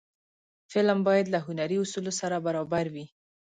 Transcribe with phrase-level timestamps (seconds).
[0.71, 3.05] فلم باید له هنري اصولو سره برابر وي